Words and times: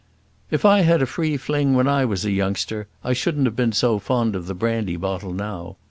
"If 0.49 0.65
I'd 0.65 0.81
had 0.85 1.03
a 1.03 1.05
free 1.05 1.37
fling 1.37 1.75
when 1.75 1.87
I 1.87 2.05
was 2.05 2.25
a 2.25 2.31
youngster, 2.31 2.87
I 3.03 3.13
shouldn't 3.13 3.45
have 3.45 3.55
been 3.55 3.71
so 3.71 3.99
fond 3.99 4.35
of 4.35 4.47
the 4.47 4.55
brandy 4.55 4.97
bottle 4.97 5.31
now. 5.31 5.77